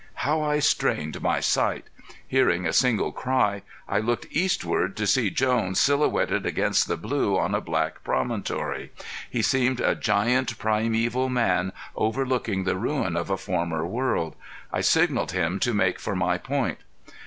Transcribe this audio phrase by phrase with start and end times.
[0.25, 1.85] How I strained my sight!
[2.27, 7.53] Hearing a single cry I looked eastward to see Jones silhouetted against the blue on
[7.53, 8.91] a black promontory.
[9.29, 14.35] He seemed a giant primeval man overlooking the ruin of a former world.
[14.73, 16.79] I signalled him to make for my point.